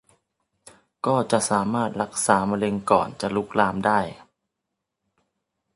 [1.05, 2.75] ก็จะสามารถรักษาก่อนมะเร็ง
[3.21, 3.99] จะลุกลามได้